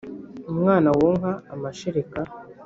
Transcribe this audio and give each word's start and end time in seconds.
umwana 0.51 0.89
wonka 0.99 1.31
amashereka 1.53 2.19